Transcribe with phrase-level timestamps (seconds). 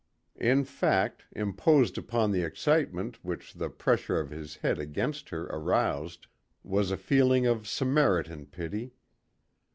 [0.39, 6.25] In fact, imposed upon the excitement which the pressure of his head against her aroused,
[6.63, 8.93] was a feeling of Samaritan pity.